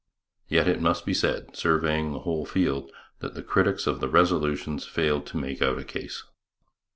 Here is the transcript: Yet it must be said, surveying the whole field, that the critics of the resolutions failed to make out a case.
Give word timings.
Yet 0.47 0.67
it 0.67 0.81
must 0.81 1.05
be 1.05 1.13
said, 1.13 1.55
surveying 1.55 2.11
the 2.11 2.21
whole 2.21 2.43
field, 2.43 2.91
that 3.19 3.35
the 3.35 3.43
critics 3.43 3.85
of 3.85 3.99
the 3.99 4.09
resolutions 4.09 4.83
failed 4.87 5.27
to 5.27 5.37
make 5.37 5.61
out 5.61 5.77
a 5.77 5.83
case. 5.83 6.23